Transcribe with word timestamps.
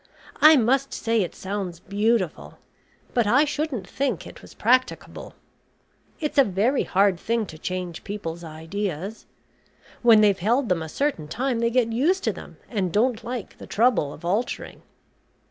I 0.41 0.55
must 0.55 0.93
say 0.95 1.21
it 1.21 1.35
sounds 1.35 1.79
beautiful; 1.79 2.57
but 3.13 3.27
I 3.27 3.45
shouldn't 3.45 3.87
think 3.87 4.25
it 4.25 4.41
was 4.41 4.55
practicable. 4.55 5.35
It's 6.19 6.39
a 6.39 6.43
very 6.43 6.81
hard 6.85 7.19
thing 7.19 7.45
to 7.45 7.59
change 7.59 8.03
people's 8.03 8.43
ideas. 8.43 9.27
When 10.01 10.21
they've 10.21 10.39
held 10.39 10.69
them 10.69 10.81
a 10.81 10.89
certain 10.89 11.27
time 11.27 11.59
they 11.59 11.69
get 11.69 11.93
used 11.93 12.23
to 12.23 12.33
them, 12.33 12.57
and 12.67 12.91
don't 12.91 13.23
like 13.23 13.59
the 13.59 13.67
trouble 13.67 14.11
of 14.11 14.25
altering." 14.25 14.81